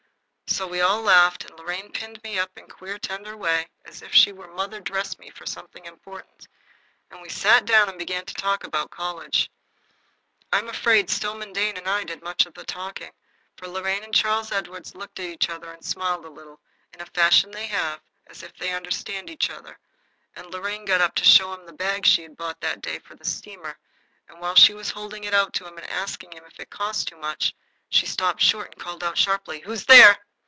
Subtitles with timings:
[0.47, 4.01] So we all laughed, and Lorraine pinned me up in a queer, tender way, as
[4.01, 6.45] if she were mother dress me for something important,
[7.09, 9.49] and we sat down, and began to talk about college.
[10.51, 13.13] I am afraid Stillman Dane and I did most of the talking,
[13.55, 16.59] for Lorraine and Charles Edward looked at each other and smiled a little,
[16.91, 19.79] in a fashion they have, as if they understood each other,
[20.35, 23.15] and Lorraine got up to show him the bag she had bought that day for
[23.15, 23.77] the steamer;
[24.27, 27.07] and while she was holding it out to him and asking him if it cost
[27.07, 27.55] too much,
[27.87, 30.17] she stopped short and called out, sharply, "Who's there?"